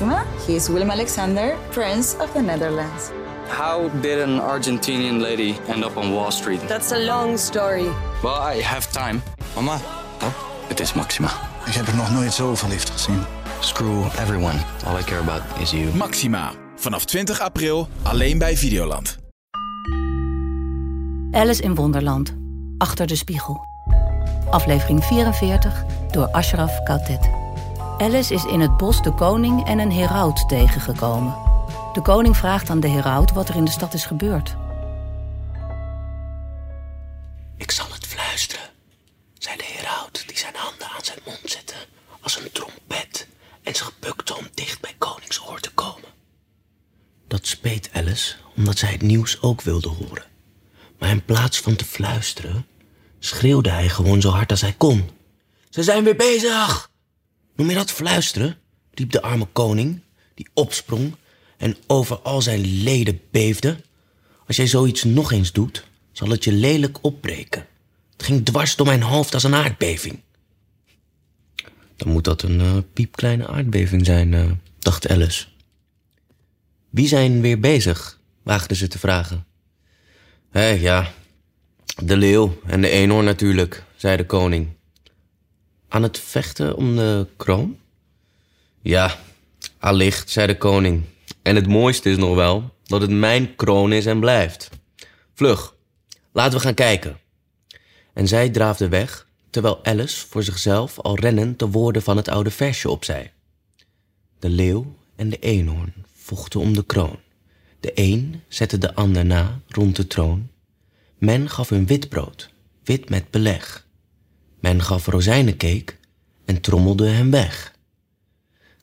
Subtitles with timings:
[0.00, 0.24] Maxima.
[0.46, 3.10] He is Willem Alexander, Prince of the Netherlands.
[3.48, 6.60] How did an Argentinian lady end up on Wall Street?
[6.68, 7.88] That's a long story.
[8.22, 9.22] Well, I have time.
[9.54, 9.78] Mama,
[10.22, 10.32] Oh,
[10.68, 11.28] het is Maxima.
[11.66, 13.22] ik heb er nog nooit zo verliefd gezien.
[13.60, 14.58] Screw everyone.
[14.86, 15.94] All I care about is you.
[15.94, 16.52] Maxima.
[16.76, 19.18] Vanaf 20 april alleen bij Videoland.
[21.30, 22.34] Alice in Wonderland.
[22.78, 23.66] Achter de spiegel.
[24.50, 27.30] Aflevering 44 door Ashraf Kautet.
[27.98, 31.36] Alice is in het bos de koning en een heraut tegengekomen.
[31.92, 34.56] De koning vraagt aan de heraut wat er in de stad is gebeurd.
[37.56, 38.70] Ik zal het fluisteren,
[39.38, 41.74] zei de heraut die zijn handen aan zijn mond zette
[42.20, 43.28] als een trompet
[43.62, 46.08] en zich bukte om dicht bij koningsoor te komen.
[47.28, 50.24] Dat speet Alice omdat zij het nieuws ook wilde horen.
[50.98, 52.66] Maar in plaats van te fluisteren,
[53.18, 55.10] schreeuwde hij gewoon zo hard als hij kon.
[55.70, 56.87] Ze zijn weer bezig!
[57.58, 58.56] Noem je dat fluisteren?
[58.90, 60.00] riep de arme koning,
[60.34, 61.14] die opsprong
[61.56, 63.76] en over al zijn leden beefde.
[64.46, 67.66] Als jij zoiets nog eens doet, zal het je lelijk opbreken.
[68.12, 70.20] Het ging dwars door mijn hoofd als een aardbeving.
[71.96, 75.46] Dan moet dat een eh, piepkleine aardbeving zijn, eh, dacht Alice.
[76.90, 78.20] Wie zijn weer bezig?
[78.42, 79.46] waagde ze te vragen.
[80.50, 81.12] Hé, ja,
[82.02, 84.76] de leeuw en de eenhoorn natuurlijk, zei de koning.
[85.88, 87.78] Aan het vechten om de kroon?
[88.80, 89.18] Ja,
[89.78, 91.04] allicht, zei de koning.
[91.42, 94.70] En het mooiste is nog wel dat het mijn kroon is en blijft.
[95.34, 95.74] Vlug,
[96.32, 97.18] laten we gaan kijken.
[98.12, 102.50] En zij draafde weg, terwijl Alice voor zichzelf al rennend de woorden van het oude
[102.50, 103.30] versje opzei.
[104.38, 107.18] De leeuw en de eenhoorn vochten om de kroon.
[107.80, 110.48] De een zette de ander na rond de troon.
[111.18, 112.50] Men gaf hun wit brood,
[112.84, 113.86] wit met beleg.
[114.60, 115.94] Men gaf rozijnencake
[116.44, 117.72] en trommelde hem weg.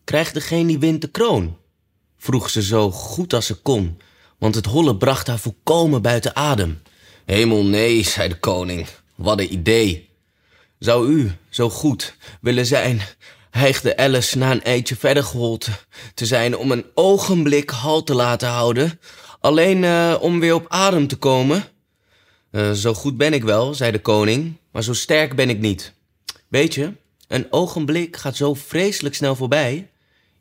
[0.03, 1.57] Krijgt degene die wint de kroon?
[2.17, 3.97] vroeg ze zo goed als ze kon,
[4.37, 6.81] want het holle bracht haar volkomen buiten adem.
[7.25, 10.09] Hemel nee, zei de koning, wat een idee.
[10.79, 13.01] Zou u zo goed willen zijn,
[13.49, 15.67] hijgde Alice na een eindje verder gehold
[16.13, 18.99] te zijn om een ogenblik halt te laten houden,
[19.39, 21.63] alleen eh, om weer op adem te komen?
[22.51, 25.93] "Eh, zo goed ben ik wel, zei de koning, maar zo sterk ben ik niet.
[26.47, 26.93] Weet je,
[27.27, 29.89] een ogenblik gaat zo vreselijk snel voorbij.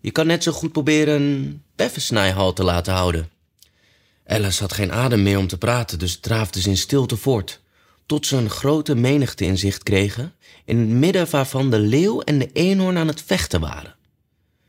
[0.00, 3.30] Je kan net zo goed proberen een beffensnijhal te laten houden.
[4.26, 7.60] Alice had geen adem meer om te praten, dus draafde ze in stilte voort.
[8.06, 10.34] Tot ze een grote menigte in zicht kregen,
[10.64, 13.94] in het midden waarvan de leeuw en de eenhoorn aan het vechten waren.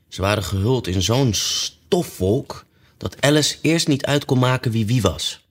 [0.07, 2.65] Ze waren gehuld in zo'n stofwolk
[2.97, 5.44] dat Alice eerst niet uit kon maken wie wie was.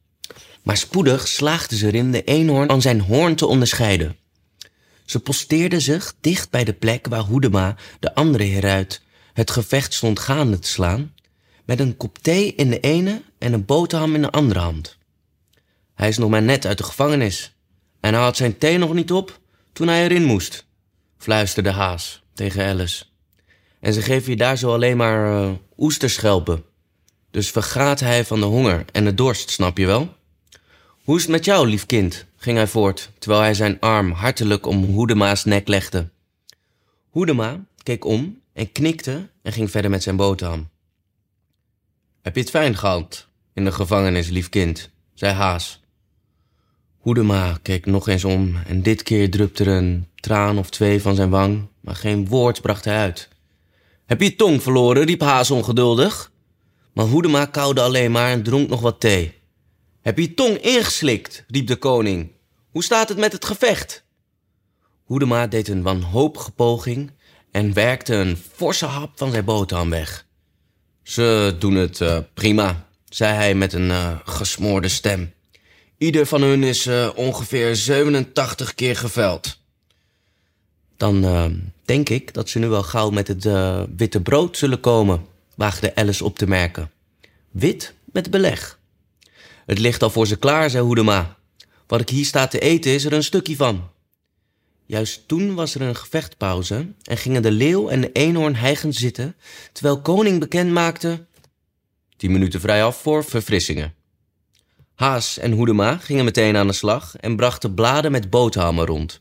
[0.65, 4.17] Maar spoedig slaagde ze erin de eenhoorn aan zijn hoorn te onderscheiden.
[5.05, 9.03] Ze posteerde zich dicht bij de plek waar Hoedema, de andere heruit,
[9.33, 11.15] het gevecht stond gaande te slaan,
[11.65, 14.99] met een kop thee in de ene en een boterham in de andere hand.
[15.95, 17.55] Hij is nog maar net uit de gevangenis
[18.01, 19.41] en hij had zijn thee nog niet op
[19.73, 20.67] toen hij erin moest,
[21.19, 23.05] fluisterde Haas tegen Alice.
[23.81, 26.65] En ze geven je daar zo alleen maar eh, oesterschelpen.
[27.31, 30.17] Dus vergaat hij van de honger en de dorst, snap je wel?
[31.05, 32.27] Hoe is het met jou, lief kind?
[32.37, 36.09] ging hij voort, terwijl hij zijn arm hartelijk om Hoedema's nek legde.
[37.09, 40.69] Hoedema keek om en knikte en ging verder met zijn boterham.
[42.23, 44.91] Heb je het fijn gehad in de gevangenis, lief kind?
[45.15, 45.81] zei Haas.
[46.99, 51.15] Hoedema keek nog eens om en dit keer drupte er een traan of twee van
[51.15, 53.29] zijn wang, maar geen woord bracht hij uit.
[54.07, 55.05] Heb je je tong verloren?
[55.05, 56.33] riep Haas ongeduldig.
[56.93, 59.43] Maar Hoedema kauwde alleen maar en dronk nog wat thee.
[60.05, 61.45] Heb je tong ingeslikt?
[61.49, 62.31] riep de koning.
[62.71, 64.05] Hoe staat het met het gevecht?
[65.05, 67.11] Hoedema deed een wanhopige poging
[67.51, 70.27] en werkte een forse hap van zijn boterham weg.
[71.03, 75.33] Ze doen het eh, prima, zei hij met een eh, gesmoorde stem.
[75.99, 79.59] Ieder van hun is eh, ongeveer 87 keer geveld.
[80.97, 81.21] Dan
[81.85, 83.49] denk ik dat ze nu wel gauw met het
[83.97, 86.91] witte brood zullen komen, waagde Alice op te merken.
[87.51, 88.83] Wit met beleg.
[89.67, 91.37] Het ligt al voor ze klaar, zei Hoedema.
[91.87, 93.89] Wat ik hier sta te eten is er een stukje van.
[94.87, 99.37] Juist toen was er een gevechtpauze en gingen de leeuw en de eenhoorn hijgend zitten,
[99.73, 101.27] terwijl koning bekend maakte...
[102.17, 103.95] Tien minuten vrij af voor verfrissingen.
[104.95, 109.21] Haas en Hoedema gingen meteen aan de slag en brachten bladen met boterhammen rond.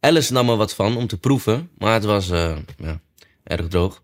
[0.00, 3.00] Alice nam er wat van om te proeven, maar het was eh, ja,
[3.44, 4.02] erg droog.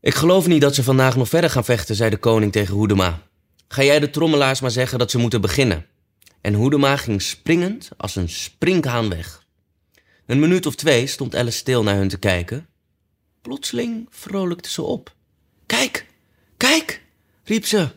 [0.00, 3.22] Ik geloof niet dat ze vandaag nog verder gaan vechten, zei de koning tegen Hoedema.
[3.72, 5.86] Ga jij de trommelaars maar zeggen dat ze moeten beginnen.
[6.40, 9.44] En Hoedema ging springend als een sprinkhaan weg.
[10.26, 12.66] Een minuut of twee stond Alice stil naar hun te kijken.
[13.42, 15.14] Plotseling vrolijkte ze op.
[15.66, 16.06] Kijk,
[16.56, 17.02] kijk,
[17.44, 17.88] riep ze.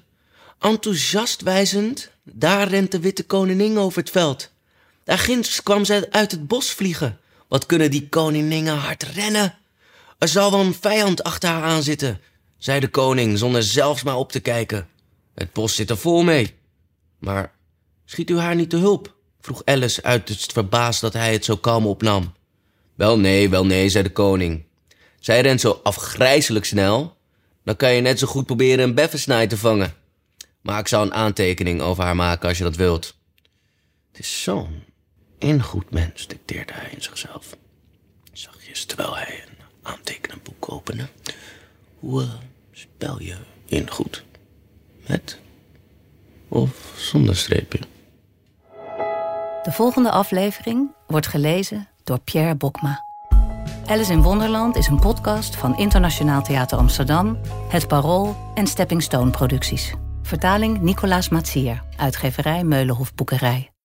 [0.60, 4.52] Enthousiast wijzend, daar rent de witte koningin over het veld.
[5.04, 7.20] Daar ginds kwam zij uit het bos vliegen.
[7.48, 9.58] Wat kunnen die koningen hard rennen?
[10.18, 12.22] Er zal wel een vijand achter haar aan zitten,
[12.58, 14.94] zei de koning zonder zelfs maar op te kijken.
[15.36, 16.54] Het bos zit er vol mee.
[17.20, 17.52] Maar
[18.06, 19.16] schiet u haar niet te hulp?
[19.40, 22.34] vroeg Alice uit het verbaasd dat hij het zo kalm opnam.
[22.96, 24.66] Wel nee, wel nee, zei de koning.
[25.20, 27.18] Zij rent zo afgrijzelijk snel.
[27.64, 29.94] Dan kan je net zo goed proberen een beffensnaai te vangen.
[30.62, 33.16] Maar ik zal een aantekening over haar maken als je dat wilt.
[34.12, 34.84] Het is zo'n
[35.38, 37.58] ingoed mens, dicteerde hij in zichzelf.
[38.34, 41.08] Zachtjes terwijl hij een aantekenenboek opende.
[42.00, 42.30] Hoe eh,
[42.72, 44.24] spel je ingoed?
[45.08, 45.40] Met
[46.48, 47.80] of zonder streepje?
[49.64, 53.04] De volgende aflevering wordt gelezen door Pierre Bokma.
[53.86, 59.32] Alice in Wonderland is een podcast van Internationaal Theater Amsterdam, Het Parool en Stepping Stone
[59.32, 59.94] Producties.
[60.22, 63.75] Vertaling Nicolaas Matsier, uitgeverij Meulenhof Boekerij.